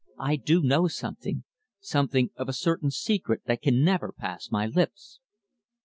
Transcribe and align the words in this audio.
"I 0.17 0.35
do 0.35 0.63
know 0.63 0.87
something 0.87 1.43
something 1.79 2.31
of 2.35 2.49
a 2.49 2.53
certain 2.53 2.89
secret 2.89 3.43
that 3.45 3.61
can 3.61 3.83
never 3.83 4.11
pass 4.11 4.49
my 4.49 4.65
lips!" 4.65 5.19